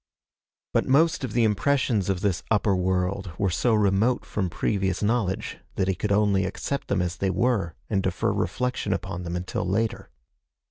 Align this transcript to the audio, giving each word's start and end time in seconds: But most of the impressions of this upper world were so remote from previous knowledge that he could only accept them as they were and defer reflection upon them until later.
But 0.73 0.87
most 0.87 1.23
of 1.23 1.33
the 1.33 1.43
impressions 1.43 2.09
of 2.09 2.21
this 2.21 2.41
upper 2.49 2.75
world 2.75 3.31
were 3.37 3.51
so 3.51 3.75
remote 3.75 4.25
from 4.25 4.49
previous 4.49 5.03
knowledge 5.03 5.59
that 5.75 5.87
he 5.87 5.93
could 5.93 6.11
only 6.11 6.43
accept 6.43 6.87
them 6.87 7.03
as 7.03 7.17
they 7.17 7.29
were 7.29 7.75
and 7.87 8.01
defer 8.01 8.31
reflection 8.33 8.93
upon 8.93 9.21
them 9.21 9.35
until 9.35 9.63
later. 9.63 10.09